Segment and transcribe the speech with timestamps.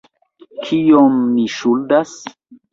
[0.69, 2.19] Kiom ni ŝuldas?